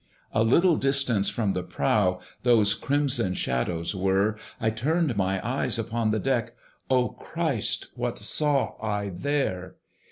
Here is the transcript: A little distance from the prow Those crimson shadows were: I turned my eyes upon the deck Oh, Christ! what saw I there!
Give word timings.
A 0.31 0.43
little 0.43 0.77
distance 0.77 1.29
from 1.29 1.53
the 1.53 1.61
prow 1.61 2.21
Those 2.41 2.73
crimson 2.73 3.35
shadows 3.35 3.93
were: 3.93 4.35
I 4.59 4.71
turned 4.71 5.15
my 5.15 5.39
eyes 5.47 5.77
upon 5.77 6.09
the 6.09 6.17
deck 6.17 6.55
Oh, 6.89 7.09
Christ! 7.09 7.89
what 7.93 8.17
saw 8.17 8.77
I 8.83 9.09
there! 9.09 9.75